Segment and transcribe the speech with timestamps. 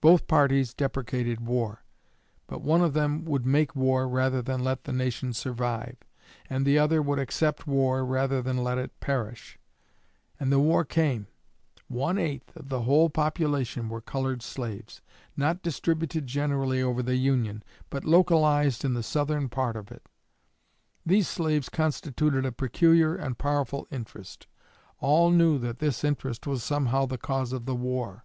[0.00, 1.82] Both parties deprecated war,
[2.46, 5.96] but one of them would make war rather than let the Nation survive,
[6.48, 9.58] and the other would accept war rather than let it perish;
[10.38, 11.26] and the war came.
[11.88, 15.00] One eighth of the whole population were colored slaves,
[15.36, 20.08] not distributed generally over the Union, but localized in the southern part of it.
[21.04, 24.46] These slaves constituted a peculiar and powerful interest.
[25.00, 28.24] All knew that this interest was somehow the cause of the war.